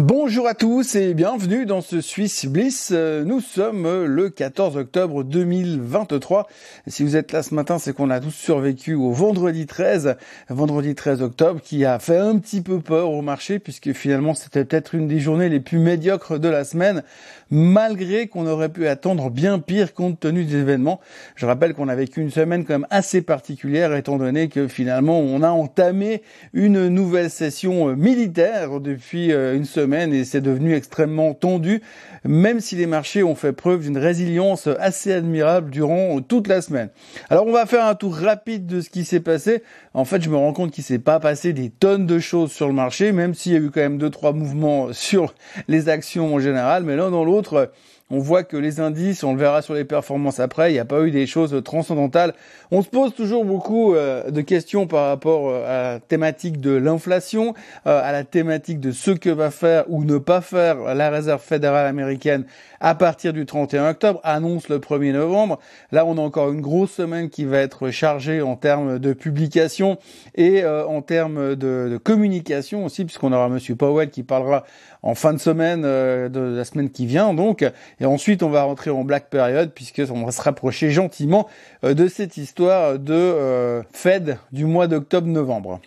[0.00, 2.92] Bonjour à tous et bienvenue dans ce Swiss Bliss.
[2.92, 6.48] Nous sommes le 14 octobre 2023.
[6.86, 10.16] Si vous êtes là ce matin, c'est qu'on a tous survécu au vendredi 13,
[10.48, 14.64] vendredi 13 octobre, qui a fait un petit peu peur au marché puisque finalement c'était
[14.64, 17.02] peut-être une des journées les plus médiocres de la semaine,
[17.50, 21.00] malgré qu'on aurait pu attendre bien pire compte tenu des événements.
[21.36, 25.20] Je rappelle qu'on a vécu une semaine quand même assez particulière étant donné que finalement
[25.20, 26.22] on a entamé
[26.54, 31.82] une nouvelle session militaire depuis une semaine et c'est devenu extrêmement tendu,
[32.24, 36.90] même si les marchés ont fait preuve d'une résilience assez admirable durant toute la semaine.
[37.30, 39.62] Alors on va faire un tour rapide de ce qui s'est passé.
[39.94, 42.68] En fait, je me rends compte qu'il s'est pas passé des tonnes de choses sur
[42.68, 45.34] le marché, même s'il y a eu quand même deux trois mouvements sur
[45.68, 47.70] les actions en général, mais l'un dans l'autre
[48.12, 50.84] on voit que les indices, on le verra sur les performances après, il n'y a
[50.84, 52.34] pas eu des choses transcendantales.
[52.70, 56.72] On se pose toujours beaucoup euh, de questions par rapport euh, à la thématique de
[56.72, 57.54] l'inflation,
[57.86, 61.42] euh, à la thématique de ce que va faire ou ne pas faire la Réserve
[61.42, 62.44] fédérale américaine
[62.80, 65.60] à partir du 31 octobre, annonce le 1er novembre.
[65.92, 69.98] Là, on a encore une grosse semaine qui va être chargée en termes de publication
[70.34, 74.64] et en termes de, communication aussi, puisqu'on aura Monsieur Powell qui parlera
[75.02, 77.64] en fin de semaine de la semaine qui vient, donc
[78.00, 81.48] et ensuite, on va rentrer en black period puisque on va se rapprocher gentiment
[81.84, 85.80] euh, de cette histoire de euh, Fed du mois d'octobre-novembre.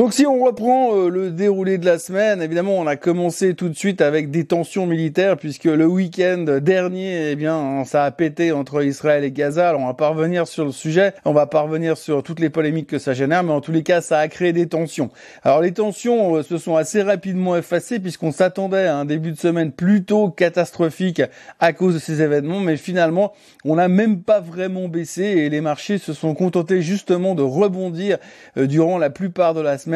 [0.00, 3.68] Donc si on reprend euh, le déroulé de la semaine, évidemment on a commencé tout
[3.68, 8.50] de suite avec des tensions militaires puisque le week-end dernier, eh bien ça a pété
[8.50, 9.68] entre Israël et Gaza.
[9.68, 12.48] Alors on va pas revenir sur le sujet, on va pas revenir sur toutes les
[12.48, 15.10] polémiques que ça génère, mais en tous les cas ça a créé des tensions.
[15.42, 19.38] Alors les tensions euh, se sont assez rapidement effacées puisqu'on s'attendait à un début de
[19.38, 21.20] semaine plutôt catastrophique
[21.58, 23.34] à cause de ces événements, mais finalement
[23.66, 28.16] on n'a même pas vraiment baissé et les marchés se sont contentés justement de rebondir
[28.56, 29.89] euh, durant la plupart de la semaine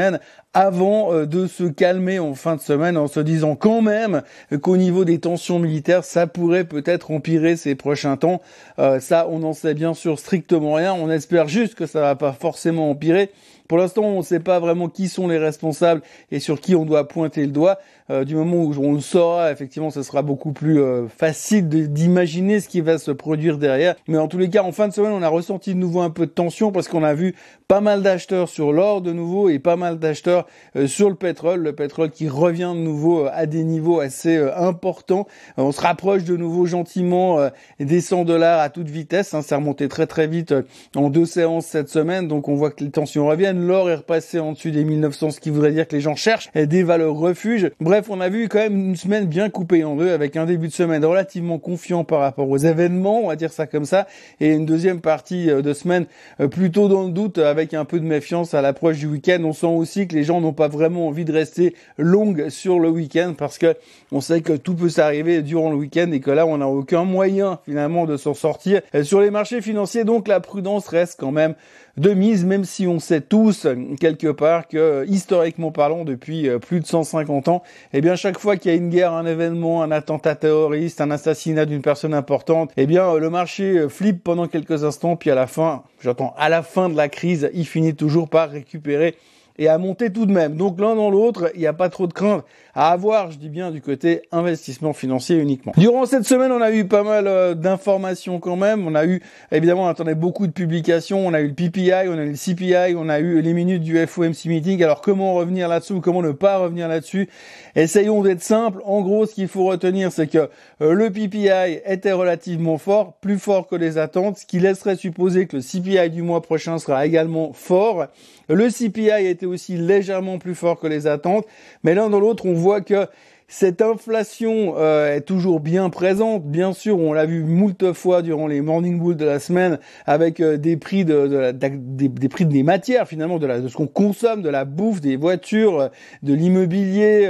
[0.52, 4.22] avant euh, de se calmer en fin de semaine en se disant quand même
[4.62, 8.40] qu'au niveau des tensions militaires, ça pourrait peut-être empirer ces prochains temps.
[8.78, 10.94] Euh, ça, on n'en sait bien sûr strictement rien.
[10.94, 13.30] On espère juste que ça va pas forcément empirer.
[13.74, 16.84] Pour l'instant, on ne sait pas vraiment qui sont les responsables et sur qui on
[16.84, 17.80] doit pointer le doigt.
[18.10, 22.60] Euh, du moment où on le saura, effectivement, ce sera beaucoup plus euh, facile d'imaginer
[22.60, 23.96] ce qui va se produire derrière.
[24.06, 26.10] Mais en tous les cas, en fin de semaine, on a ressenti de nouveau un
[26.10, 27.34] peu de tension parce qu'on a vu
[27.66, 30.46] pas mal d'acheteurs sur l'or de nouveau et pas mal d'acheteurs
[30.76, 31.60] euh, sur le pétrole.
[31.60, 35.26] Le pétrole qui revient de nouveau à des niveaux assez importants.
[35.56, 37.38] on se rapproche de nouveau gentiment
[37.80, 39.32] des 100 dollars à toute vitesse.
[39.32, 39.40] Hein.
[39.40, 40.54] Ça remonté très très vite
[40.94, 42.28] en deux séances cette semaine.
[42.28, 43.63] Donc on voit que les tensions reviennent.
[43.66, 46.50] L'or est repassé en dessus des 1900, ce qui voudrait dire que les gens cherchent
[46.54, 47.70] des valeurs refuges.
[47.80, 50.68] Bref, on a vu quand même une semaine bien coupée en deux avec un début
[50.68, 54.06] de semaine relativement confiant par rapport aux événements, on va dire ça comme ça,
[54.40, 56.06] et une deuxième partie euh, de semaine
[56.40, 59.40] euh, plutôt dans le doute avec un peu de méfiance à l'approche du week-end.
[59.44, 62.90] On sent aussi que les gens n'ont pas vraiment envie de rester longues sur le
[62.90, 63.74] week-end parce que
[64.12, 67.04] on sait que tout peut s'arriver durant le week-end et que là on n'a aucun
[67.04, 68.82] moyen finalement de s'en sortir.
[69.02, 71.54] Sur les marchés financiers, donc la prudence reste quand même
[71.96, 73.66] de mise, même si on sait tous
[74.00, 77.62] quelque part que historiquement parlant depuis euh, plus de 150 ans,
[77.92, 81.10] eh bien chaque fois qu'il y a une guerre, un événement, un attentat terroriste, un
[81.10, 85.34] assassinat d'une personne importante, eh bien le marché euh, flippe pendant quelques instants, puis à
[85.34, 89.14] la fin, j'entends à la fin de la crise, il finit toujours par récupérer
[89.58, 90.56] et à monter tout de même.
[90.56, 92.44] Donc l'un dans l'autre, il n'y a pas trop de crainte
[92.74, 95.72] à avoir, je dis bien, du côté investissement financier uniquement.
[95.76, 98.86] Durant cette semaine, on a eu pas mal euh, d'informations quand même.
[98.86, 99.22] On a eu,
[99.52, 101.24] évidemment, on attendait beaucoup de publications.
[101.24, 103.82] On a eu le PPI, on a eu le CPI, on a eu les minutes
[103.82, 104.82] du FOMC meeting.
[104.82, 107.28] Alors comment revenir là-dessus ou comment ne pas revenir là-dessus?
[107.76, 108.80] Essayons d'être simples.
[108.84, 110.48] En gros, ce qu'il faut retenir, c'est que
[110.80, 115.46] euh, le PPI était relativement fort, plus fort que les attentes, ce qui laisserait supposer
[115.46, 118.06] que le CPI du mois prochain sera également fort.
[118.48, 121.46] Le CPI était aussi légèrement plus fort que les attentes,
[121.82, 123.08] mais l'un dans l'autre, on voit que
[123.46, 128.46] cette inflation euh, est toujours bien présente, bien sûr, on l'a vu moult fois durant
[128.46, 133.06] les morning bulls de la semaine avec euh, des prix de, des, prix des matières
[133.06, 135.90] finalement, de, la, ce qu'on consomme, de la bouffe, des voitures,
[136.22, 137.26] de l'immobilier,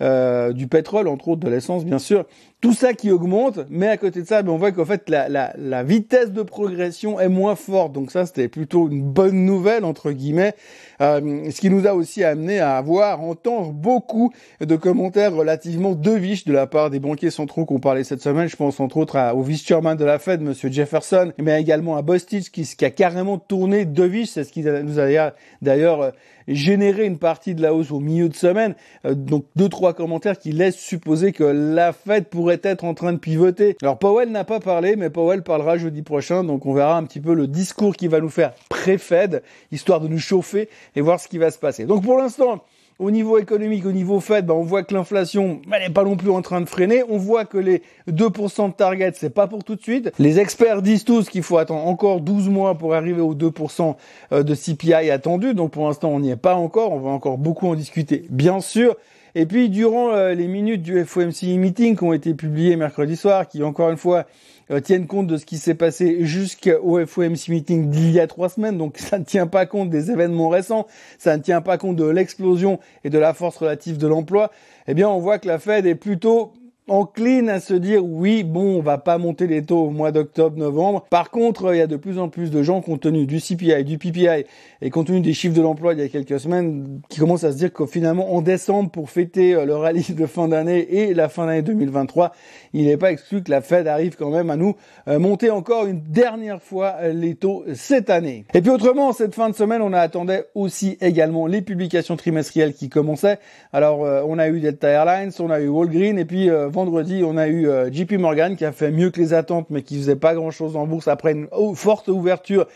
[0.00, 2.26] euh, du pétrole entre autres, de l'essence bien sûr
[2.64, 5.28] tout ça qui augmente, mais à côté de ça, ben, on voit qu'en fait la,
[5.28, 7.92] la, la, vitesse de progression est moins forte.
[7.92, 10.54] Donc ça, c'était plutôt une bonne nouvelle entre guillemets,
[11.02, 14.32] euh, ce qui nous a aussi amené à avoir entendre beaucoup
[14.62, 18.48] de commentaires relativement deviches de la part des banquiers centraux qu'on parlait cette semaine.
[18.48, 22.50] Je pense entre autres au vice-chairman de la Fed, Monsieur Jefferson, mais également à Bostich
[22.50, 24.30] qui, qui a carrément tourné deviche.
[24.30, 26.14] C'est ce qui nous a d'ailleurs
[26.48, 28.74] générer une partie de la hausse au milieu de semaine.
[29.04, 33.12] Euh, donc deux trois commentaires qui laissent supposer que la Fed pourrait être en train
[33.12, 33.76] de pivoter.
[33.82, 37.20] Alors Powell n'a pas parlé, mais Powell parlera jeudi prochain, donc on verra un petit
[37.20, 39.42] peu le discours qu'il va nous faire pré-Fed,
[39.72, 41.84] histoire de nous chauffer et voir ce qui va se passer.
[41.84, 42.62] Donc pour l'instant,
[42.98, 46.30] au niveau économique, au niveau Fed, ben on voit que l'inflation, n'est pas non plus
[46.30, 47.02] en train de freiner.
[47.08, 50.12] On voit que les 2% de target, c'est pas pour tout de suite.
[50.18, 53.96] Les experts disent tous qu'il faut attendre encore 12 mois pour arriver aux 2%
[54.32, 55.54] euh, de CPI attendu.
[55.54, 56.92] Donc pour l'instant, on n'y est pas encore.
[56.92, 58.96] On va encore beaucoup en discuter, bien sûr.
[59.34, 63.48] Et puis durant euh, les minutes du FOMC meeting qui ont été publiées mercredi soir,
[63.48, 64.26] qui encore une fois
[64.70, 68.48] euh, tiennent compte de ce qui s'est passé jusqu'au FOMC meeting d'il y a trois
[68.48, 68.78] semaines.
[68.78, 70.86] Donc ça ne tient pas compte des événements récents,
[71.18, 74.50] ça ne tient pas compte de l'explosion et de la force relative de l'emploi.
[74.86, 76.52] Eh bien, on voit que la Fed est plutôt
[76.86, 80.58] encline à se dire oui, bon, on va pas monter les taux au mois d'octobre,
[80.58, 81.06] novembre.
[81.08, 83.84] Par contre, il y a de plus en plus de gens, compte tenu du CPI,
[83.84, 84.44] du PPI
[84.82, 87.52] et compte tenu des chiffres de l'emploi il y a quelques semaines, qui commencent à
[87.52, 91.14] se dire que finalement, en décembre, pour fêter euh, le rallye de fin d'année et
[91.14, 92.32] la fin d'année 2023,
[92.74, 94.76] il n'est pas exclu que la Fed arrive quand même à nous
[95.08, 98.44] euh, monter encore une dernière fois euh, les taux cette année.
[98.52, 102.90] Et puis autrement, cette fin de semaine, on attendait aussi également les publications trimestrielles qui
[102.90, 103.38] commençaient.
[103.72, 107.48] Alors, on a eu Delta Airlines, on a eu Walgreens et puis vendredi, on a
[107.48, 110.34] eu euh, JP Morgan qui a fait mieux que les attentes, mais qui faisait pas
[110.34, 112.66] grand-chose en bourse après une forte ouverture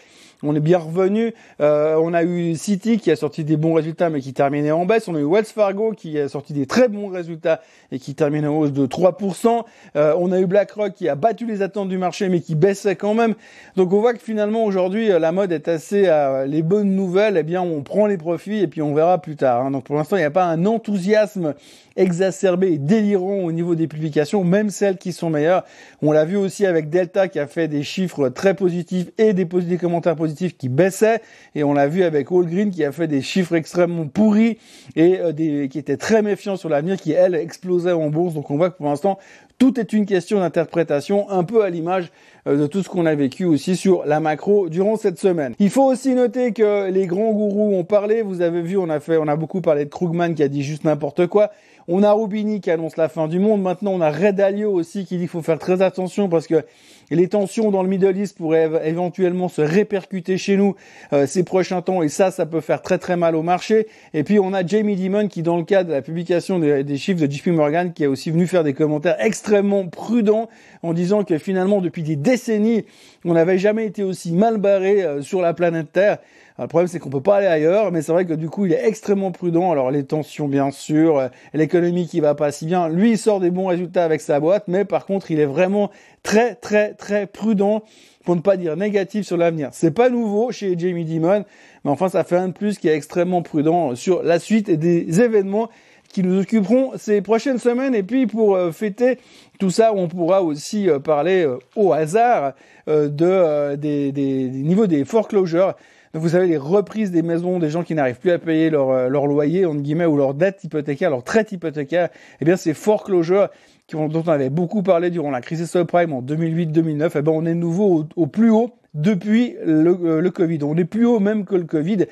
[0.42, 1.34] on est bien revenu.
[1.60, 4.86] Euh, on a eu City qui a sorti des bons résultats mais qui terminait en
[4.86, 5.08] baisse.
[5.08, 7.60] On a eu Wells Fargo qui a sorti des très bons résultats
[7.90, 9.64] et qui termine en hausse de 3%.
[9.96, 12.96] Euh, on a eu BlackRock qui a battu les attentes du marché mais qui baissait
[12.96, 13.34] quand même.
[13.76, 17.36] Donc on voit que finalement aujourd'hui euh, la mode est assez à les bonnes nouvelles.
[17.36, 19.64] Eh bien on prend les profits et puis on verra plus tard.
[19.64, 19.70] Hein.
[19.72, 21.54] Donc pour l'instant il n'y a pas un enthousiasme
[21.98, 25.64] exacerbé et délirant au niveau des publications, même celles qui sont meilleures.
[26.00, 29.46] On l'a vu aussi avec Delta qui a fait des chiffres très positifs et des,
[29.78, 31.20] commentaires positifs qui baissait
[31.54, 34.58] et on l'a vu avec Green qui a fait des chiffres extrêmement pourris
[34.96, 38.56] et euh, qui était très méfiant sur l'avenir qui elle explosait en bourse donc on
[38.56, 39.18] voit que pour l'instant
[39.58, 42.10] tout est une question d'interprétation un peu à l'image
[42.46, 45.54] euh, de tout ce qu'on a vécu aussi sur la macro durant cette semaine.
[45.58, 49.00] Il faut aussi noter que les grands gourous ont parlé, vous avez vu, on a
[49.00, 51.50] fait, on a beaucoup parlé de Krugman qui a dit juste n'importe quoi.
[51.90, 53.62] On a Rubini qui annonce la fin du monde.
[53.62, 56.62] Maintenant, on a Red Alio aussi qui dit qu'il faut faire très attention parce que
[57.10, 60.74] les tensions dans le Middle East pourraient éventuellement se répercuter chez nous
[61.14, 63.86] euh, ces prochains temps et ça, ça peut faire très très mal au marché.
[64.12, 67.26] Et puis on a Jamie Dimon qui, dans le cadre de la publication des, chiffres
[67.26, 70.50] de JP Morgan, qui a aussi venu faire des commentaires extrêmement prudents
[70.82, 72.84] en disant que finalement depuis des décennies,
[73.24, 76.18] on n'avait jamais été aussi mal barré euh, sur la planète Terre.
[76.58, 78.72] Le problème, c'est qu'on peut pas aller ailleurs, mais c'est vrai que du coup, il
[78.72, 79.70] est extrêmement prudent.
[79.70, 82.88] Alors, les tensions, bien sûr, euh, l'économie qui va pas si bien.
[82.88, 85.90] Lui, il sort des bons résultats avec sa boîte, mais par contre, il est vraiment
[86.22, 87.82] très, très, très prudent
[88.24, 89.70] pour ne pas dire négatif sur l'avenir.
[89.72, 91.44] C'est pas nouveau chez Jamie Dimon,
[91.84, 95.20] mais enfin, ça fait un de plus qui est extrêmement prudent sur la suite des
[95.20, 95.70] événements
[96.08, 97.94] qui nous occuperont ces prochaines semaines.
[97.94, 99.18] Et puis pour euh, fêter
[99.58, 102.54] tout ça, on pourra aussi euh, parler euh, au hasard
[102.86, 105.74] de, des, des, des, niveaux des foreclosures.
[106.14, 109.26] Vous savez, les reprises des maisons des gens qui n'arrivent plus à payer leur, leur
[109.26, 112.08] loyer, entre guillemets, ou leur dette hypothécaire, leur traite hypothécaire,
[112.40, 113.48] eh bien ces foreclosures
[113.92, 117.54] dont on avait beaucoup parlé durant la crise subprime en 2008-2009, eh ben on est
[117.54, 120.58] nouveau au, plus haut depuis le, le, Covid.
[120.62, 122.06] On est plus haut même que le Covid.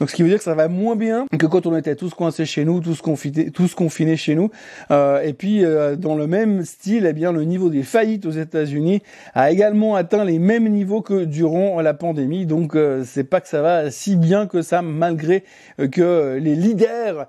[0.00, 2.14] Donc ce qui veut dire que ça va moins bien que quand on était tous
[2.14, 4.50] coincés chez nous, tous confinés, tous confinés chez nous.
[4.90, 8.30] Euh, et puis euh, dans le même style, eh bien le niveau des faillites aux
[8.30, 9.02] États-Unis
[9.34, 12.46] a également atteint les mêmes niveaux que durant la pandémie.
[12.46, 15.44] Donc euh, c'est pas que ça va si bien que ça, malgré
[15.78, 17.26] euh, que les leaders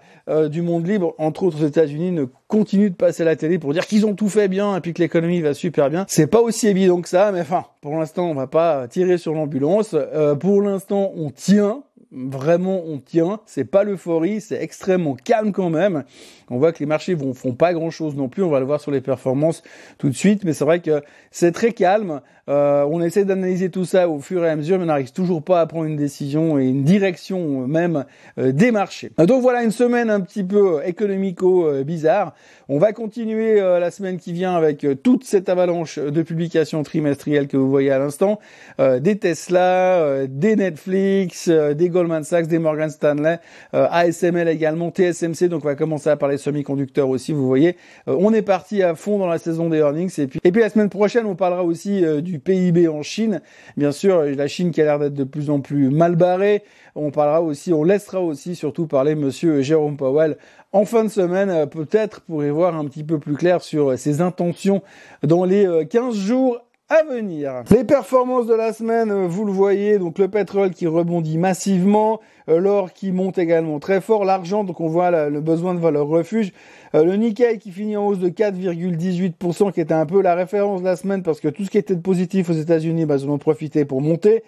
[0.49, 3.85] du monde libre, entre autres aux États-Unis, ne continuent de passer la télé pour dire
[3.85, 6.05] qu'ils ont tout fait bien et puis que l'économie va super bien.
[6.07, 9.33] C'est pas aussi évident que ça, mais enfin, pour l'instant, on va pas tirer sur
[9.33, 9.93] l'ambulance.
[10.39, 13.39] pour l'instant, on tient vraiment on tient.
[13.45, 16.03] C'est pas l'euphorie, c'est extrêmement calme quand même.
[16.49, 18.43] On voit que les marchés vont font pas grand chose non plus.
[18.43, 19.63] On va le voir sur les performances
[19.97, 21.01] tout de suite, mais c'est vrai que
[21.31, 22.21] c'est très calme.
[22.49, 25.43] Euh, on essaie d'analyser tout ça au fur et à mesure, mais on n'arrive toujours
[25.43, 28.05] pas à prendre une décision et une direction même
[28.37, 29.11] euh, des marchés.
[29.17, 32.33] Donc voilà une semaine un petit peu économico euh, bizarre.
[32.67, 37.57] On va continuer la semaine qui vient avec toute cette avalanche de publications trimestrielles que
[37.57, 38.39] vous voyez à l'instant,
[38.79, 43.39] des Tesla, des Netflix, des Goldman Sachs, des Morgan Stanley,
[43.74, 45.48] ASML également, TSMC.
[45.50, 47.31] Donc on va commencer à parler semi-conducteurs aussi.
[47.34, 47.77] Vous voyez,
[48.08, 50.70] on est parti à fond dans la saison des earnings et puis et puis la
[50.70, 53.41] semaine prochaine on parlera aussi du PIB en Chine.
[53.77, 56.63] Bien sûr, la Chine qui a l'air d'être de plus en plus mal barrée.
[56.96, 60.38] On parlera aussi, on laissera aussi surtout parler Monsieur Jérôme Powell
[60.74, 63.98] en fin de semaine, euh, peut-être pour y voir un petit peu plus clair sur
[63.98, 64.81] ses intentions
[65.24, 67.63] dans les 15 euh, jours à venir.
[67.71, 72.19] Les performances de la semaine, vous le voyez, donc le pétrole qui rebondit massivement,
[72.50, 76.07] euh, l'or qui monte également très fort, l'argent, donc on voit le besoin de valeur
[76.07, 76.51] refuge,
[76.93, 80.81] euh, le nickel qui finit en hausse de 4,18%, qui était un peu la référence
[80.81, 83.25] de la semaine parce que tout ce qui était de positif aux États-Unis, bah, ils
[83.25, 84.43] en ont profité pour monter.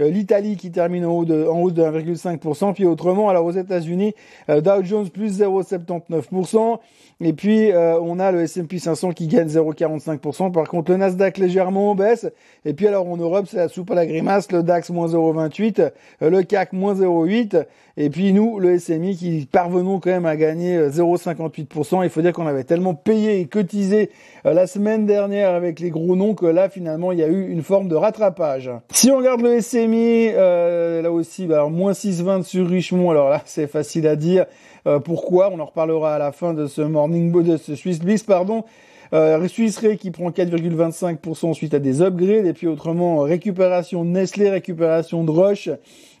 [0.00, 2.74] Euh, L'Italie qui termine en, haut de, en hausse de 1,5%.
[2.74, 4.14] Puis autrement, alors aux États-Unis,
[4.48, 6.78] euh, Dow Jones plus 0,79%.
[7.20, 10.50] Et puis euh, on a le S&P 500 qui gagne 0,45%.
[10.50, 12.26] Par contre, le Nasdaq légèrement en baisse.
[12.64, 14.50] Et puis alors en Europe, c'est la soupe à la grimace.
[14.50, 17.64] Le DAX moins 0,28, le CAC moins 0,8.
[17.96, 22.02] Et puis nous, le SMI qui parvenons quand même à gagner 0,58%.
[22.02, 24.10] Il faut dire qu'on avait tellement payé et cotisé
[24.44, 27.62] la semaine dernière avec les gros noms que là finalement il y a eu une
[27.62, 28.70] forme de rattrapage.
[28.90, 29.60] Si on regarde le
[29.92, 33.10] Euh, là aussi, bah, alors, moins 6,20 sur Richemont.
[33.10, 34.46] Alors là, c'est facile à dire.
[34.86, 38.22] Euh, pourquoi On en reparlera à la fin de ce morning de ce Swiss Bliss,
[38.22, 38.64] pardon.
[39.12, 45.22] Euh, Suisse qui prend 4,25% suite à des upgrades et puis autrement récupération Nestlé, récupération
[45.24, 45.68] de Roche,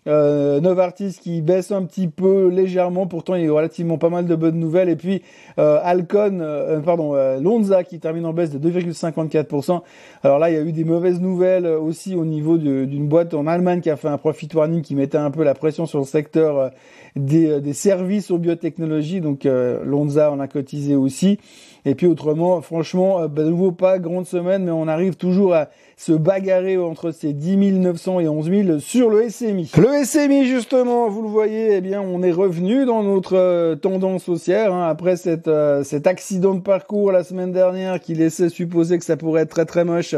[0.06, 4.26] euh, Novartis qui baisse un petit peu légèrement, pourtant il y a relativement pas mal
[4.26, 4.88] de bonnes nouvelles.
[4.88, 5.22] Et puis
[5.58, 9.82] euh, Alcon, euh, pardon, euh, Lonza qui termine en baisse de 2,54%.
[10.22, 13.46] Alors là, il y a eu des mauvaises nouvelles aussi au niveau d'une boîte en
[13.46, 16.04] Allemagne qui a fait un profit warning qui mettait un peu la pression sur le
[16.04, 16.70] secteur
[17.16, 19.20] des, des services aux biotechnologies.
[19.20, 21.38] Donc Lonza, on a cotisé aussi.
[21.86, 26.12] Et puis autrement, franchement, de nouveau pas grande semaine, mais on arrive toujours à se
[26.12, 29.70] bagarrer entre ces 10 900 et 11 000 sur le SMI.
[29.76, 34.28] Le SMI, justement, vous le voyez, eh bien, on est revenu dans notre euh, tendance
[34.28, 38.98] haussière hein, après cette, euh, cet accident de parcours la semaine dernière qui laissait supposer
[38.98, 40.16] que ça pourrait être très très moche.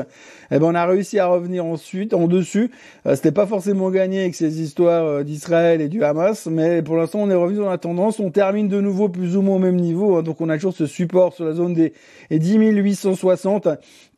[0.50, 2.70] Eh ben, on a réussi à revenir ensuite en dessus.
[3.06, 6.96] Euh, C'était pas forcément gagné avec ces histoires euh, d'Israël et du Hamas, mais pour
[6.96, 8.20] l'instant, on est revenu dans la tendance.
[8.20, 10.72] On termine de nouveau plus ou moins au même niveau, hein, donc on a toujours
[10.72, 11.92] ce support sur la zone des
[12.30, 13.68] 10 860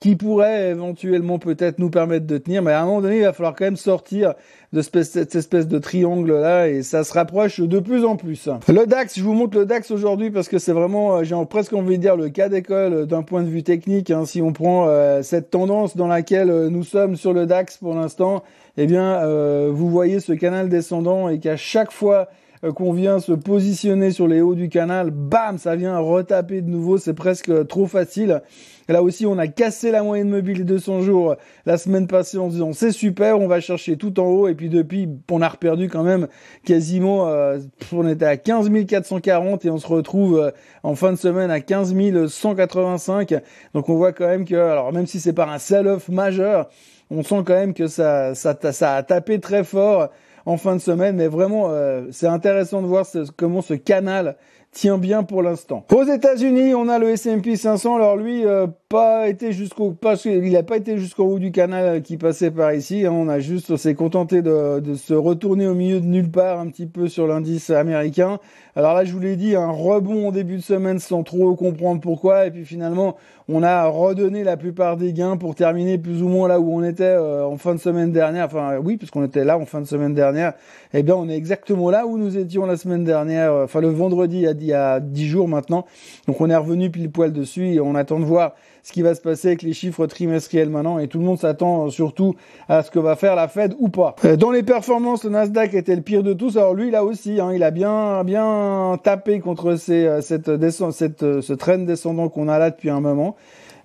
[0.00, 3.32] qui pourrait éventuellement peut-être nous permettre de tenir, mais à un moment donné, il va
[3.32, 4.34] falloir quand même sortir
[4.72, 8.48] de cette espèce de triangle là et ça se rapproche de plus en plus.
[8.68, 11.72] Le DAX, je vous montre le DAX aujourd'hui parce que c'est vraiment, euh, j'ai presque
[11.72, 14.10] envie de dire le cas d'école euh, d'un point de vue technique.
[14.10, 17.94] Hein, si on prend euh, cette tendance dans laquelle nous sommes sur le DAX pour
[17.94, 18.42] l'instant,
[18.76, 19.26] eh bien,
[19.70, 22.28] vous voyez ce canal descendant et qu'à chaque fois
[22.76, 26.96] qu'on vient se positionner sur les hauts du canal, bam, ça vient retaper de nouveau,
[26.96, 28.42] c'est presque trop facile.
[28.88, 32.49] Là aussi, on a cassé la moyenne mobile des 200 jours la semaine passée en
[32.49, 34.49] disant c'est super, on va chercher tout en haut.
[34.49, 36.28] Et puis depuis, on a reperdu quand même
[36.64, 37.59] quasiment, euh,
[37.92, 40.50] on était à 15 440 et on se retrouve euh,
[40.83, 41.95] en fin de semaine à 15
[42.28, 43.35] 185.
[43.75, 46.68] Donc on voit quand même que, alors même si c'est pas un sell-off majeur,
[47.11, 50.09] on sent quand même que ça, ça, ça a tapé très fort
[50.47, 51.16] en fin de semaine.
[51.16, 54.37] Mais vraiment, euh, c'est intéressant de voir comment ce canal
[54.73, 55.85] tient bien pour l'instant.
[55.92, 57.97] Aux États-Unis, on a le S&P 500.
[57.97, 62.00] Alors lui, euh, pas été jusqu'au, parce qu'il n'a pas été jusqu'au bout du canal
[62.00, 63.04] qui passait par ici.
[63.04, 63.12] Hein.
[63.12, 66.68] On a juste, s'est contenté de, de, se retourner au milieu de nulle part un
[66.68, 68.38] petit peu sur l'indice américain.
[68.76, 72.00] Alors là, je vous l'ai dit, un rebond en début de semaine sans trop comprendre
[72.00, 72.47] pourquoi.
[72.47, 73.16] Et puis finalement,
[73.49, 76.83] on a redonné la plupart des gains pour terminer plus ou moins là où on
[76.83, 78.47] était euh, en fin de semaine dernière.
[78.47, 80.54] Enfin, oui, puisqu'on était là en fin de semaine dernière.
[80.95, 83.52] Eh bien, on est exactement là où nous étions la semaine dernière.
[83.52, 85.85] Euh, enfin, le vendredi, il y a 10 jours maintenant.
[86.26, 89.14] Donc, on est revenu pile poil dessus et on attend de voir ce qui va
[89.14, 92.35] se passer avec les chiffres trimestriels maintenant et tout le monde s'attend surtout
[92.68, 94.14] à ce que va faire la Fed ou pas.
[94.25, 96.56] Euh, dans les performances, le Nasdaq était le pire de tous.
[96.56, 100.50] Alors lui là aussi, hein, il a bien bien tapé contre ces, euh, cette
[100.92, 103.37] cette, euh, ce train descendant qu'on a là depuis un moment.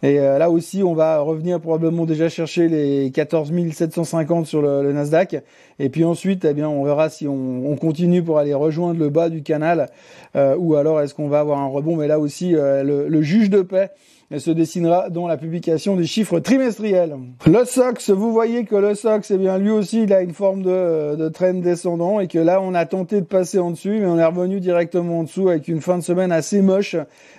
[0.05, 5.41] Et là aussi, on va revenir probablement déjà chercher les 14 750 sur le, Nasdaq.
[5.79, 9.07] Et puis ensuite, eh bien, on verra si on, on, continue pour aller rejoindre le
[9.07, 9.87] bas du canal
[10.35, 11.95] ou alors est-ce qu'on va avoir un rebond.
[11.95, 13.91] Mais là aussi, le, le, juge de paix
[14.39, 17.15] se dessinera dans la publication des chiffres trimestriels.
[17.45, 20.63] Le SOX, vous voyez que le SOX, eh bien, lui aussi, il a une forme
[20.63, 24.05] de, de traîne descendant et que là, on a tenté de passer en dessus, mais
[24.05, 26.95] on est revenu directement en dessous avec une fin de semaine assez moche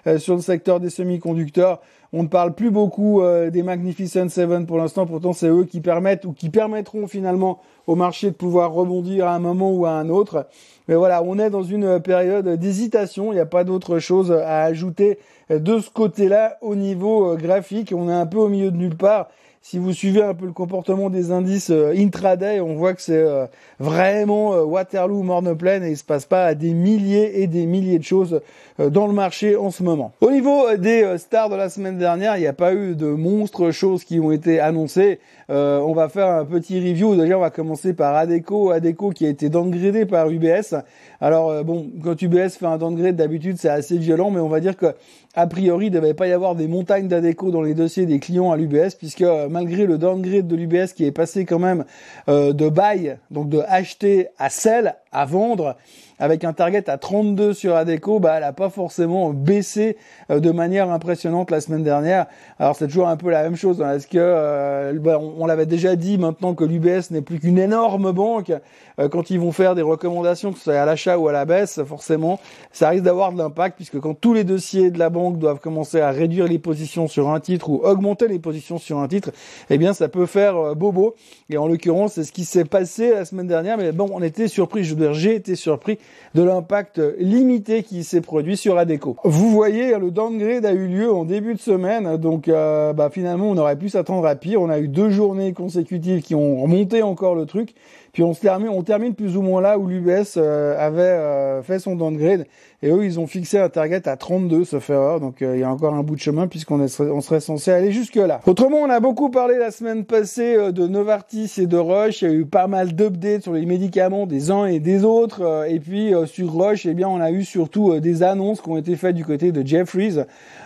[0.06, 1.80] euh, sur le secteur des semi-conducteurs.
[2.12, 5.80] On ne parle plus beaucoup euh, des Magnificent Seven pour l'instant, pourtant c'est eux qui
[5.80, 9.90] permettent ou qui permettront finalement au marché de pouvoir rebondir à un moment ou à
[9.90, 10.46] un autre.
[10.88, 14.62] Mais voilà, on est dans une période d'hésitation, il n'y a pas d'autre chose à
[14.62, 15.18] ajouter
[15.50, 17.92] de ce côté-là au niveau euh, graphique.
[17.96, 19.28] On est un peu au milieu de nulle part
[19.66, 23.16] si vous suivez un peu le comportement des indices euh, intraday, on voit que c'est
[23.16, 23.47] euh,
[23.80, 27.99] vraiment euh, Waterloo morne pleine et il se passe pas des milliers et des milliers
[27.99, 28.42] de choses
[28.78, 30.12] dans le marché en ce moment.
[30.21, 33.71] Au niveau des stars de la semaine dernière, il n'y a pas eu de monstres
[33.71, 35.21] choses qui ont été annoncées.
[35.49, 37.14] on va faire un petit review.
[37.14, 38.73] D'ailleurs, on va commencer par Adeco.
[38.73, 40.75] Adeco qui a été downgradé par UBS.
[41.21, 44.76] Alors bon, quand UBS fait un downgrade, d'habitude c'est assez violent, mais on va dire
[44.76, 44.92] que
[45.34, 48.20] a priori, il ne devait pas y avoir des montagnes d'Adeco dans les dossiers des
[48.20, 51.84] clients à l'UBS, puisque malgré le downgrade de l'UBS qui est passé quand même
[52.28, 55.76] de buy, donc de acheter à sell, à vendre,
[56.18, 59.97] avec un target à 32 sur Adeco, bah, elle a pas forcément baissé
[60.30, 62.26] euh, de manière impressionnante la semaine dernière.
[62.59, 63.80] Alors c'est toujours un peu la même chose.
[63.80, 68.12] Est-ce que euh, bah, on, l'avait déjà dit maintenant que l'UBS n'est plus qu'une énorme
[68.12, 68.52] banque,
[69.00, 71.44] euh, quand ils vont faire des recommandations, que ce soit à l'achat ou à la
[71.44, 72.38] baisse, forcément,
[72.73, 76.00] ça risque d'avoir de l'impact puisque quand tous les dossiers de la banque doivent commencer
[76.00, 79.30] à réduire les positions sur un titre ou augmenter les positions sur un titre,
[79.68, 81.16] eh bien ça peut faire bobo.
[81.50, 83.76] Et en l'occurrence, c'est ce qui s'est passé la semaine dernière.
[83.78, 84.85] Mais bon, on était surpris.
[85.12, 85.99] J'ai été surpris
[86.34, 89.16] de l'impact limité qui s'est produit sur Adeco.
[89.25, 93.49] Vous voyez, le downgrade a eu lieu en début de semaine, donc euh, bah, finalement
[93.50, 94.61] on aurait pu s'attendre à pire.
[94.61, 97.75] On a eu deux journées consécutives qui ont remonté encore le truc.
[98.12, 98.40] Puis on se
[98.84, 102.46] termine plus ou moins là où l'UBS euh, avait euh, fait son downgrade.
[102.84, 105.18] Et eux, ils ont fixé un target à 32, sauf erreur.
[105.18, 107.92] Donc euh, il y a encore un bout de chemin puisqu'on on serait censé aller
[107.92, 108.42] jusque là.
[108.46, 112.20] Autrement, on a beaucoup parlé la semaine passée de Novartis et de Roche.
[112.20, 115.64] Il y a eu pas mal d'updates sur les médicaments des uns et des autres.
[115.66, 118.96] et puis sur Roche, eh bien, on a eu surtout des annonces qui ont été
[118.96, 120.18] faites du côté de Jeffries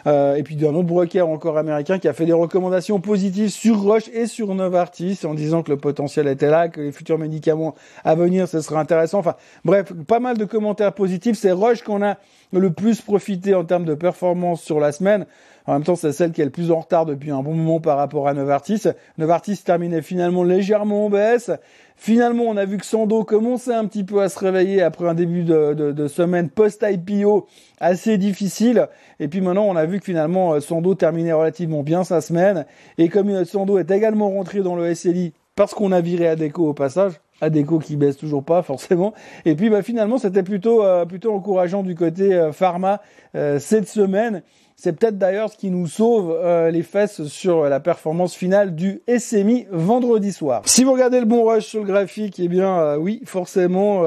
[0.05, 4.09] et puis d'un autre broker encore américain qui a fait des recommandations positives sur Roche
[4.13, 8.17] et sur Novartis en disant que le potentiel était là, que les futurs médicaments à
[8.17, 9.21] venir, ce sera intéressant.
[9.21, 11.39] Enfin, bref, pas mal de commentaires positifs.
[11.39, 12.08] C'est Roche qu'on a
[12.53, 15.27] le plus profité en termes de performance sur la semaine.
[15.67, 17.79] En même temps, c'est celle qui est le plus en retard depuis un bon moment
[17.79, 18.85] par rapport à Novartis.
[19.19, 21.51] Novartis terminait finalement légèrement en baisse.
[21.95, 25.13] Finalement, on a vu que Sando commençait un petit peu à se réveiller après un
[25.13, 27.47] début de, semaine post-IPO
[27.81, 28.89] assez difficile.
[29.21, 32.65] Et puis maintenant, on a vu que finalement, Sando terminait relativement bien sa semaine.
[32.97, 36.73] Et comme Sando est également rentré dans le SLI parce qu'on a viré Adeco au
[36.73, 39.15] passage, Adeco qui baisse toujours pas forcément.
[39.45, 43.01] Et puis bah, finalement c'était plutôt euh, plutôt encourageant du côté euh, pharma
[43.35, 44.43] euh, cette semaine.
[44.81, 46.39] C'est peut-être d'ailleurs ce qui nous sauve
[46.71, 50.63] les fesses sur la performance finale du SMI vendredi soir.
[50.67, 54.05] Si vous regardez le bon rush sur le graphique, eh bien oui, forcément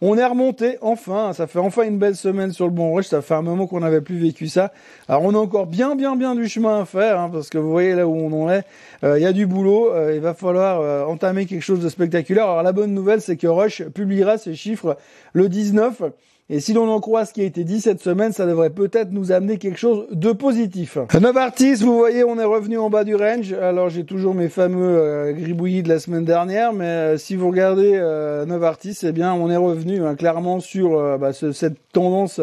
[0.00, 3.22] on est remonté enfin, ça fait enfin une belle semaine sur le bon rush, ça
[3.22, 4.72] fait un moment qu'on n'avait plus vécu ça.
[5.08, 7.70] Alors on a encore bien bien bien du chemin à faire, hein, parce que vous
[7.70, 8.64] voyez là où on en est,
[9.04, 11.88] euh, il y a du boulot, euh, il va falloir euh, entamer quelque chose de
[11.88, 12.44] spectaculaire.
[12.44, 14.96] Alors la bonne nouvelle c'est que Rush publiera ses chiffres
[15.32, 16.02] le 19.
[16.48, 19.10] Et si l'on en croit ce qui a été dit cette semaine, ça devrait peut-être
[19.10, 20.96] nous amener quelque chose de positif.
[21.20, 23.52] Novartis, vous voyez, on est revenu en bas du range.
[23.52, 27.48] Alors j'ai toujours mes fameux euh, gribouillis de la semaine dernière, mais euh, si vous
[27.48, 32.40] regardez euh, Novartis, eh bien on est revenu hein, clairement sur bah, cette tendance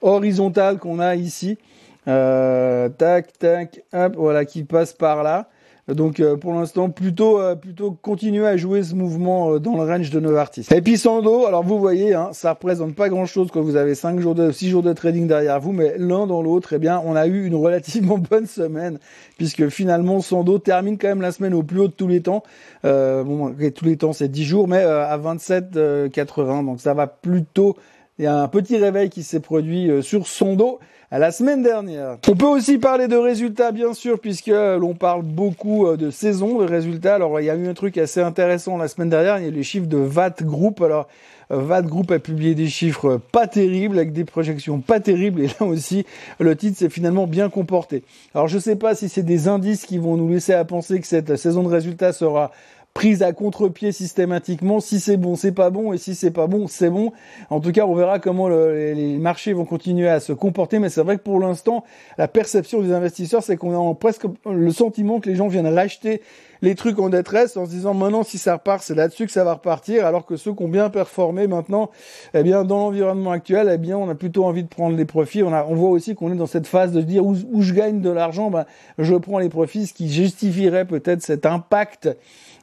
[0.00, 1.58] horizontale qu'on a ici.
[2.06, 5.50] tac, tac, hop, voilà, qui passe par là.
[5.88, 9.82] Donc euh, pour l'instant, plutôt euh, plutôt continuer à jouer ce mouvement euh, dans le
[9.82, 10.68] range de Novartis.
[10.72, 14.20] Et puis Sando, alors vous voyez, hein, ça représente pas grand-chose quand vous avez 5
[14.20, 17.16] jours de 6 jours de trading derrière vous, mais l'un dans l'autre, eh bien, on
[17.16, 19.00] a eu une relativement bonne semaine
[19.38, 22.44] puisque finalement Sando termine quand même la semaine au plus haut de tous les temps.
[22.84, 27.76] bon, tous les temps c'est 10 jours, mais à 27,80, donc ça va plutôt.
[28.22, 30.78] Il y a un petit réveil qui s'est produit sur son dos
[31.10, 32.18] à la semaine dernière.
[32.28, 36.60] On peut aussi parler de résultats, bien sûr, puisque l'on parle beaucoup euh, de saison,
[36.60, 37.16] de résultats.
[37.16, 39.50] Alors, il y a eu un truc assez intéressant la semaine dernière, il y a
[39.50, 40.80] les chiffres de VAT Group.
[40.80, 41.08] Alors,
[41.50, 45.48] euh, VAT Group a publié des chiffres pas terribles, avec des projections pas terribles, et
[45.48, 46.06] là aussi,
[46.38, 48.04] le titre s'est finalement bien comporté.
[48.36, 51.08] Alors, je sais pas si c'est des indices qui vont nous laisser à penser que
[51.08, 52.52] cette saison de résultats sera
[52.94, 54.80] prise à contre-pied systématiquement.
[54.80, 57.12] Si c'est bon, c'est pas bon, et si c'est pas bon, c'est bon.
[57.50, 60.78] En tout cas, on verra comment les marchés vont continuer à se comporter.
[60.78, 61.84] Mais c'est vrai que pour l'instant,
[62.18, 66.20] la perception des investisseurs, c'est qu'on a presque le sentiment que les gens viennent racheter
[66.62, 69.44] les trucs en détresse en se disant maintenant si ça repart, c'est là-dessus que ça
[69.44, 70.06] va repartir.
[70.06, 71.90] Alors que ceux qui ont bien performé maintenant,
[72.34, 75.42] eh bien dans l'environnement actuel, eh bien on a plutôt envie de prendre les profits.
[75.42, 77.74] On, a, on voit aussi qu'on est dans cette phase de dire où, où je
[77.74, 78.64] gagne de l'argent, ben
[78.98, 82.08] je prends les profits, ce qui justifierait peut-être cet impact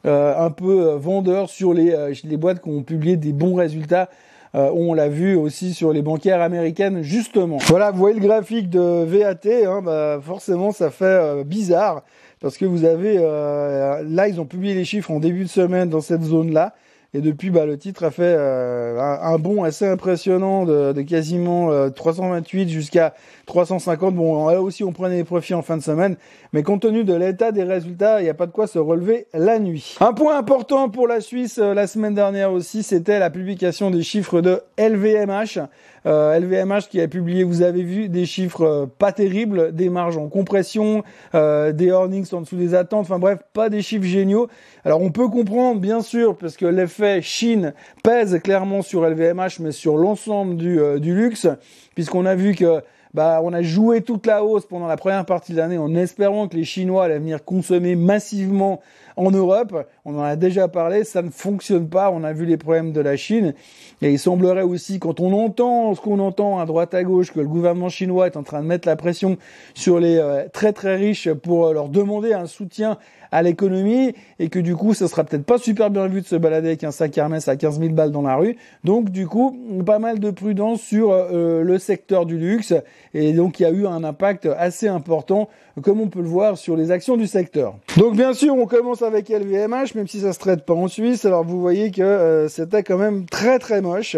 [0.06, 4.10] un peu euh, vendeur sur les, euh, les boîtes qui ont publié des bons résultats.
[4.54, 7.58] on l'a vu aussi sur les banquières américaines justement.
[7.68, 12.04] Voilà, vous voyez le graphique de VAT, hein, bah, forcément ça fait bizarre
[12.40, 16.02] parce que vous avez là ils ont publié les chiffres en début de semaine dans
[16.02, 16.74] cette zone là.
[17.16, 21.90] Et depuis, bah, le titre a fait euh, un, bond assez impressionnant de, de quasiment
[21.90, 23.16] 328 euh, jusqu'à
[23.48, 24.14] 350.
[24.14, 26.18] Bon, là aussi, on prenait des profits en fin de semaine.
[26.54, 29.26] Mais compte tenu de l'état des résultats, il n'y a pas de quoi se relever
[29.34, 29.98] la nuit.
[30.02, 34.04] Un point important pour la Suisse euh, la semaine dernière aussi, c'était la publication des
[34.04, 35.60] chiffres de LVMH.
[36.06, 41.04] LVMH qui a publié, vous avez vu, des chiffres pas terribles, des marges en compression,
[41.34, 43.02] des earnings en dessous des attentes.
[43.02, 44.48] Enfin bref, pas des chiffres géniaux.
[44.86, 49.72] Alors on peut comprendre, bien sûr, parce que l'effet Chine pèse clairement sur LVMH, mais
[49.72, 51.48] sur l'ensemble du, euh, du luxe,
[51.96, 52.82] puisqu'on a vu que
[53.14, 56.48] bah, on a joué toute la hausse pendant la première partie de l'année en espérant
[56.48, 58.82] que les Chinois allaient venir consommer massivement
[59.20, 59.86] en Europe.
[60.06, 62.10] On en a déjà parlé, ça ne fonctionne pas.
[62.10, 63.54] On a vu les problèmes de la Chine.
[64.02, 67.40] Et il semblerait aussi, quand on entend ce qu'on entend à droite à gauche, que
[67.40, 69.38] le gouvernement chinois est en train de mettre la pression
[69.74, 72.98] sur les euh, très très riches pour euh, leur demander un soutien
[73.32, 76.36] à l'économie et que du coup, ça sera peut-être pas super bien vu de se
[76.36, 78.58] balader avec un sac Hermès à 15 000 balles dans la rue.
[78.84, 79.56] Donc du coup,
[79.86, 82.74] pas mal de prudence sur euh, le secteur du luxe
[83.14, 85.50] et donc il y a eu un impact assez important
[85.82, 87.76] comme on peut le voir sur les actions du secteur.
[87.98, 91.26] Donc bien sûr, on commence avec LVMH, même si ça se traite pas en Suisse.
[91.26, 94.18] Alors vous voyez que euh, c'était quand même très très moche.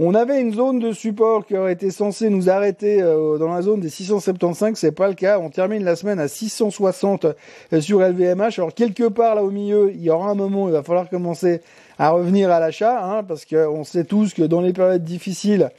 [0.00, 3.62] On avait une zone de support qui aurait été censée nous arrêter euh, dans la
[3.62, 5.38] zone des 675, c'est pas le cas.
[5.38, 8.58] On termine la semaine à 660 euh, sur LVMH.
[8.58, 11.08] Alors quelque part là au milieu, il y aura un moment où il va falloir
[11.08, 11.60] commencer
[11.98, 15.70] à revenir à l'achat, hein, parce qu'on sait tous que dans les périodes difficiles,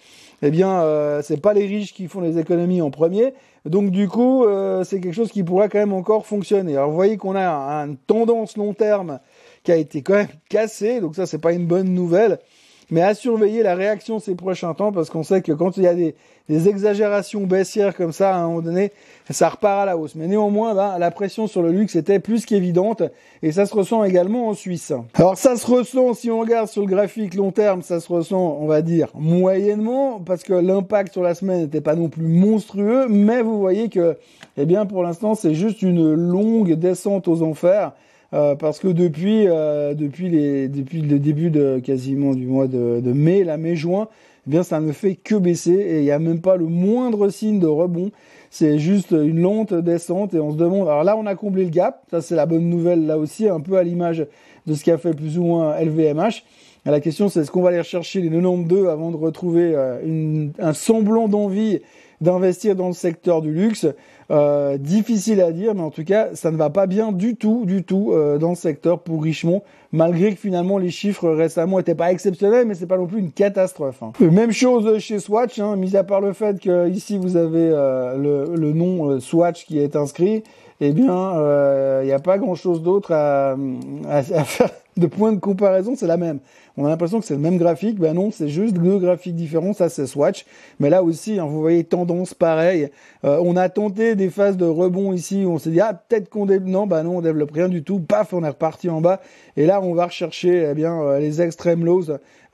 [0.46, 3.34] eh bien, euh, c'est pas les riches qui font les économies en premier.
[3.66, 6.76] Donc du coup, euh, c'est quelque chose qui pourrait quand même encore fonctionner.
[6.76, 7.48] Alors vous voyez qu'on a
[7.86, 9.22] une tendance long terme
[9.64, 12.40] qui a été quand même cassée, donc ça c'est pas une bonne nouvelle
[12.90, 15.88] mais à surveiller la réaction ces prochains temps parce qu'on sait que quand il y
[15.88, 16.16] a des,
[16.50, 18.92] exagérations baissières comme ça, à un moment donné,
[19.30, 20.16] ça repart à la hausse.
[20.16, 23.02] Mais néanmoins, ben, la pression sur le luxe était plus qu'évidente
[23.42, 24.92] et ça se ressent également en Suisse.
[25.14, 28.58] Alors ça se ressent, si on regarde sur le graphique long terme, ça se ressent,
[28.60, 33.08] on va dire, moyennement parce que l'impact sur la semaine n'était pas non plus monstrueux,
[33.08, 34.18] mais vous voyez que,
[34.58, 37.94] eh bien, pour l'instant, c'est juste une longue descente aux enfers
[38.34, 43.00] euh, parce que depuis euh, depuis les depuis le début de quasiment du mois de,
[43.00, 44.08] de mai, la mai-juin,
[44.48, 47.30] eh bien ça ne fait que baisser et il n'y a même pas le moindre
[47.30, 48.12] signe de rebond.
[48.50, 50.88] C'est juste une lente descente et on se demande.
[50.88, 52.04] Alors là, on a comblé le gap.
[52.12, 54.28] Ça, c'est la bonne nouvelle là aussi, un peu à l'image
[54.68, 56.44] de ce qu'a fait plus ou moins LVMH.
[56.86, 60.54] la question, c'est est-ce qu'on va aller chercher les 92 avant de retrouver euh, une,
[60.60, 61.80] un semblant d'envie
[62.24, 63.86] d'investir dans le secteur du luxe
[64.32, 67.66] euh, difficile à dire, mais en tout cas, ça ne va pas bien du tout,
[67.66, 71.94] du tout euh, dans le secteur pour Richemont, malgré que finalement les chiffres récemment n'étaient
[71.94, 74.02] pas exceptionnels, mais c'est pas non plus une catastrophe.
[74.02, 74.14] Hein.
[74.22, 78.18] Même chose chez Swatch, hein, mis à part le fait que ici vous avez euh,
[78.18, 80.44] le, le, nom Swatch qui est inscrit,
[80.82, 85.40] eh bien, il n'y a pas grand-chose d'autre à, à, à faire de point de
[85.40, 86.40] comparaison, c'est la même.
[86.76, 88.00] On a l'impression que c'est le même graphique.
[88.00, 89.74] Ben non, c'est juste deux graphiques différents.
[89.74, 90.46] Ça, c'est Swatch.
[90.80, 92.90] Mais là aussi, hein, vous voyez tendance pareille.
[93.26, 96.30] Euh, on a tenté des phases de rebond ici où on s'est dit, ah, peut-être
[96.30, 96.70] qu'on développe.
[96.70, 98.00] Non, bah non, on développe rien du tout.
[98.00, 99.20] Paf, on est reparti en bas.
[99.56, 102.06] Et là, on va rechercher, eh bien, euh, les extreme lows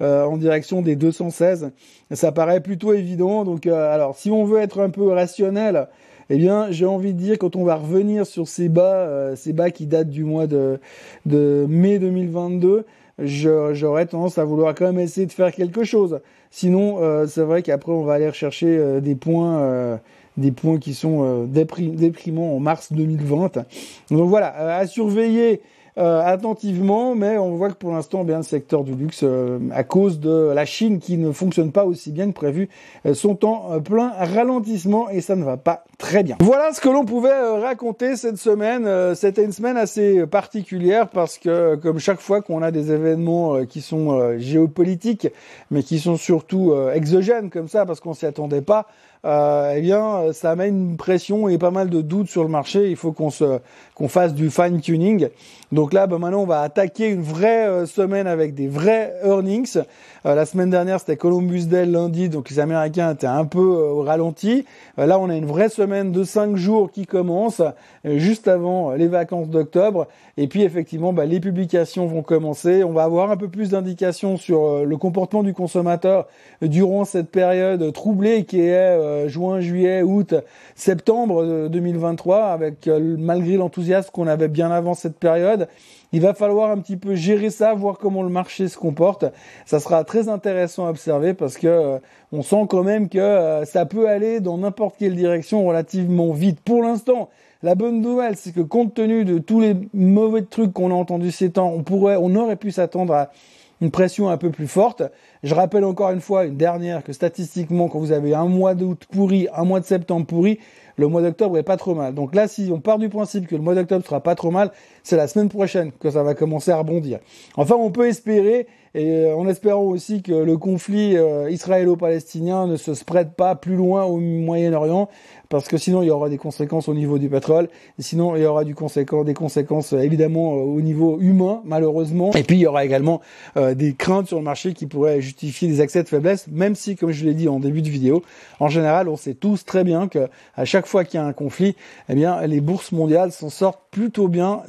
[0.02, 1.72] euh, en direction des 216.
[2.12, 3.46] Ça paraît plutôt évident.
[3.46, 5.88] Donc, alors, si on veut être un peu rationnel,
[6.30, 9.72] eh bien, j'ai envie de dire quand on va revenir sur ces bas, ces bas
[9.72, 10.80] qui datent du mois de,
[11.26, 12.86] de mai 2022,
[13.24, 16.20] j'aurais tendance à vouloir quand même essayer de faire quelque chose.
[16.52, 19.98] Sinon, euh, c'est vrai qu'après on va aller rechercher euh, des points, euh,
[20.38, 23.66] des points qui sont déprimants en mars 2020.
[24.12, 25.62] Donc voilà, à surveiller
[26.00, 29.84] euh, attentivement, mais on voit que pour l'instant, bien le secteur du luxe, euh, à
[29.84, 32.70] cause de la Chine qui ne fonctionne pas aussi bien que prévu,
[33.06, 36.38] euh, sont en plein ralentissement et ça ne va pas très bien.
[36.40, 38.88] Voilà ce que l'on pouvait raconter cette semaine.
[39.14, 43.82] C'était une semaine assez particulière parce que, comme chaque fois qu'on a des événements qui
[43.82, 45.28] sont géopolitiques,
[45.70, 48.88] mais qui sont surtout exogènes comme ça, parce qu'on s'y attendait pas,
[49.26, 52.90] euh, eh bien, ça amène une pression et pas mal de doutes sur le marché.
[52.90, 53.60] Il faut qu'on se,
[54.00, 55.28] qu'on fasse du fine tuning.
[55.72, 59.78] Donc là, ben maintenant, on va attaquer une vraie euh, semaine avec des vrais earnings.
[60.26, 63.92] Euh, la semaine dernière, c'était Columbus Day lundi, donc les Américains étaient un peu euh,
[63.92, 64.66] au ralenti.
[64.98, 67.62] là, on a une vraie semaine de cinq jours qui commence
[68.04, 70.08] juste avant les vacances d'octobre.
[70.38, 72.84] Et puis, effectivement, ben, les publications vont commencer.
[72.84, 76.28] On va avoir un peu plus d'indications sur le comportement du consommateur
[76.62, 78.98] durant cette période troublée qui est
[79.28, 80.34] juin, juillet, août,
[80.76, 85.68] septembre 2023, avec malgré l'enthousiasme qu'on avait bien avant cette période.
[86.12, 89.26] Il va falloir un petit peu gérer ça, voir comment le marché se comporte.
[89.66, 92.00] Ça sera très intéressant à observer parce que euh,
[92.32, 96.62] on sent quand même que euh, ça peut aller dans n'importe quelle direction relativement vite.
[96.62, 97.30] Pour l'instant,
[97.62, 101.32] la bonne nouvelle, c'est que compte tenu de tous les mauvais trucs qu'on a entendus
[101.32, 103.32] ces temps, on pourrait, on aurait pu s'attendre à
[103.82, 105.04] une pression un peu plus forte.
[105.44, 109.06] Je rappelle encore une fois, une dernière, que statistiquement, quand vous avez un mois d'août
[109.12, 110.60] pourri, un mois de septembre pourri,
[110.98, 112.14] le mois d'octobre est pas trop mal.
[112.14, 114.72] Donc là, si on part du principe que le mois d'octobre sera pas trop mal,
[115.04, 117.20] c'est la semaine prochaine que ça va commencer à rebondir.
[117.56, 122.76] Enfin, on peut espérer, et euh, en espérant aussi que le conflit euh, israélo-palestinien ne
[122.76, 125.10] se spread pas plus loin au Moyen-Orient,
[125.48, 128.46] parce que sinon il y aura des conséquences au niveau du pétrole, sinon il y
[128.46, 132.68] aura du conséquent, des conséquences euh, évidemment au niveau humain, malheureusement, et puis il y
[132.68, 133.22] aura également
[133.56, 137.12] des craintes sur le marché qui pourraient justifier des accès de faiblesse, même si, comme
[137.12, 138.24] je l'ai dit en début de vidéo,
[138.60, 141.34] en général, on sait tous très bien que à chaque fois qu'il y a un
[141.34, 141.76] conflit,
[142.10, 144.62] eh bien, les bourses mondiales s'en sortent plutôt bien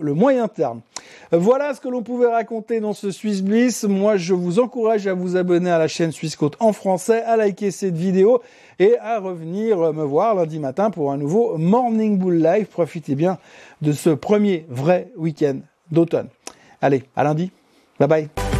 [0.00, 0.80] le moyen terme.
[1.32, 3.84] Voilà ce que l'on pouvait raconter dans ce Swiss Bliss.
[3.84, 7.36] Moi, je vous encourage à vous abonner à la chaîne Suisse Côte en français, à
[7.36, 8.40] liker cette vidéo
[8.78, 12.66] et à revenir me voir lundi matin pour un nouveau Morning Bull Live.
[12.66, 13.38] Profitez bien
[13.82, 15.58] de ce premier vrai week-end
[15.90, 16.28] d'automne.
[16.80, 17.50] Allez, à lundi.
[17.98, 18.53] Bye bye.